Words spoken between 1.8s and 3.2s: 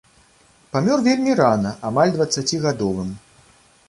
амаль дваццацігадовым.